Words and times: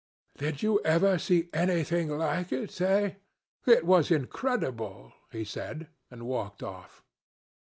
'Did 0.39 0.63
you 0.63 0.81
ever 0.83 1.19
see 1.19 1.47
anything 1.53 2.09
like 2.09 2.51
it 2.51 2.81
eh? 2.81 3.13
it 3.67 3.83
is 3.87 4.09
incredible,' 4.09 5.13
he 5.31 5.45
said, 5.45 5.89
and 6.09 6.25
walked 6.25 6.63
off. 6.63 7.03